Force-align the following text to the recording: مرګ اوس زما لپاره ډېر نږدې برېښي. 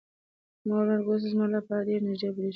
مرګ 0.67 1.03
اوس 1.09 1.21
زما 1.31 1.45
لپاره 1.55 1.83
ډېر 1.87 2.01
نږدې 2.07 2.29
برېښي. 2.35 2.49